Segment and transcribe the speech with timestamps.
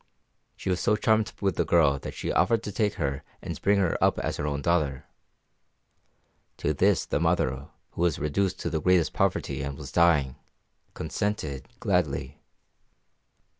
[0.55, 3.77] She was so charmed with the girl that she offered to take her and bring
[3.77, 5.05] her up as her own daughter.
[6.57, 10.37] To this the mother, who was reduced to the greatest poverty and was dying,
[10.95, 12.41] consented gladly.